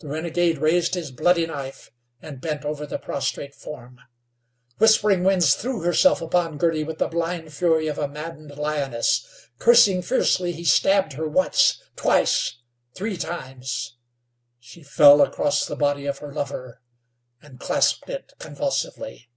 The 0.00 0.08
renegade 0.08 0.56
raised 0.60 0.94
his 0.94 1.10
bloody 1.10 1.44
knife, 1.44 1.90
and 2.22 2.40
bent 2.40 2.64
over 2.64 2.86
the 2.86 2.96
prostrate 2.98 3.54
form. 3.54 4.00
Whispering 4.78 5.24
Winds 5.24 5.52
threw 5.54 5.80
herself 5.82 6.22
upon 6.22 6.56
Girty 6.56 6.84
with 6.84 6.96
the 6.96 7.06
blind 7.06 7.52
fury 7.52 7.86
of 7.86 7.98
a 7.98 8.08
maddened 8.08 8.56
lioness. 8.56 9.28
Cursing 9.58 10.00
fiercely, 10.00 10.52
he 10.52 10.64
stabbed 10.64 11.12
her 11.12 11.28
once, 11.28 11.82
twice, 11.96 12.62
three 12.94 13.18
times. 13.18 13.98
She 14.58 14.82
fell 14.82 15.20
across 15.20 15.66
the 15.66 15.76
body 15.76 16.06
of 16.06 16.20
her 16.20 16.32
lover, 16.32 16.80
and 17.42 17.60
clasped 17.60 18.08
it 18.08 18.32
convulsively. 18.38 19.28